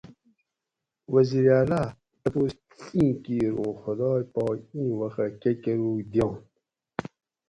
[1.13, 1.85] وزیر اۤ ڷی
[2.21, 2.53] تپوس
[2.95, 6.45] اِیں کِیر اُوں خداۓ پاک اِیں وخہ کہ کۤرُوگ دیانت